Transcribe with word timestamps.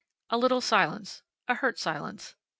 A 0.31 0.37
little 0.39 0.61
silence. 0.61 1.21
A 1.47 1.53
hurt 1.53 1.77
silence. 1.77 2.33